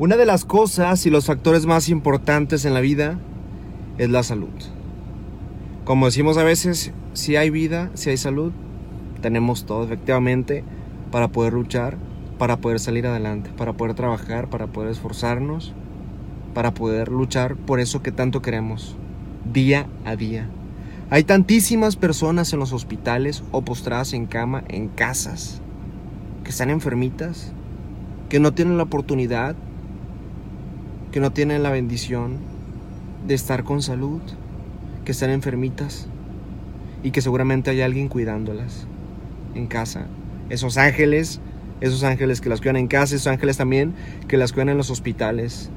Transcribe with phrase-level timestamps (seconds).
[0.00, 3.18] Una de las cosas y los factores más importantes en la vida
[3.98, 4.48] es la salud.
[5.84, 8.50] Como decimos a veces, si hay vida, si hay salud,
[9.20, 10.64] tenemos todo efectivamente
[11.10, 11.98] para poder luchar,
[12.38, 15.74] para poder salir adelante, para poder trabajar, para poder esforzarnos,
[16.54, 18.96] para poder luchar por eso que tanto queremos,
[19.52, 20.48] día a día.
[21.10, 25.60] Hay tantísimas personas en los hospitales o postradas en cama, en casas,
[26.42, 27.52] que están enfermitas,
[28.30, 29.56] que no tienen la oportunidad
[31.12, 32.38] que no tienen la bendición
[33.26, 34.20] de estar con salud,
[35.04, 36.08] que están enfermitas
[37.02, 38.86] y que seguramente hay alguien cuidándolas
[39.54, 40.06] en casa.
[40.48, 41.40] Esos ángeles,
[41.80, 43.94] esos ángeles que las cuidan en casa, esos ángeles también
[44.28, 45.70] que las cuidan en los hospitales.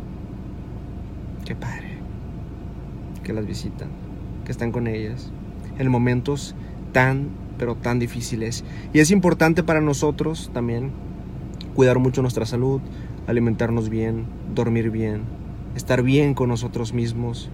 [1.45, 1.97] Qué padre.
[3.23, 3.89] Que las visitan,
[4.45, 5.31] que están con ellas
[5.77, 6.55] en momentos
[6.91, 8.63] tan, pero tan difíciles.
[8.93, 10.91] Y es importante para nosotros también
[11.75, 12.81] cuidar mucho nuestra salud,
[13.27, 15.21] alimentarnos bien, dormir bien,
[15.75, 17.49] estar bien con nosotros mismos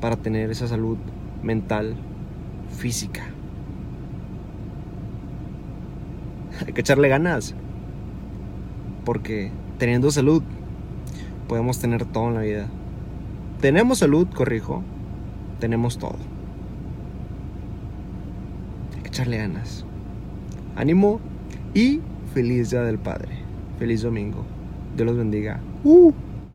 [0.00, 0.98] para tener esa salud
[1.42, 1.96] mental,
[2.70, 3.22] física.
[6.66, 7.54] Hay que echarle ganas,
[9.04, 10.42] porque teniendo salud
[11.48, 12.68] podemos tener todo en la vida.
[13.60, 14.82] Tenemos salud, corrijo,
[15.58, 16.16] tenemos todo.
[18.96, 19.84] Hay que echarle ganas.
[20.76, 21.20] Ánimo
[21.72, 22.00] y
[22.34, 23.38] feliz día del Padre.
[23.78, 24.44] Feliz domingo.
[24.94, 25.60] Dios los bendiga.
[25.82, 26.12] Uh.